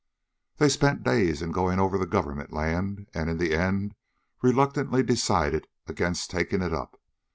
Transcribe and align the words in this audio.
They 0.57 0.67
spent 0.69 1.03
days 1.03 1.43
in 1.43 1.51
going 1.51 1.77
over 1.77 1.99
the 1.99 2.07
government 2.07 2.51
land, 2.51 3.07
and 3.13 3.29
in 3.29 3.37
the 3.37 3.53
end 3.53 3.93
reluctantly 4.41 5.03
decided 5.03 5.67
against 5.87 6.31
taking 6.31 6.63
it 6.63 6.73
up. 6.73 6.99